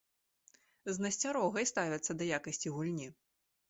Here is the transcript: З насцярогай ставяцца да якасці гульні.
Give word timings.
З 0.95 1.05
насцярогай 1.07 1.71
ставяцца 1.75 2.11
да 2.19 2.23
якасці 2.43 2.67
гульні. 2.81 3.07